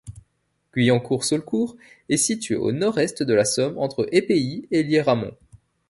[0.73, 1.77] Guyencourt-Saulcourt
[2.09, 5.35] est située au nord-est de la Somme entre Épehy et Liéramont.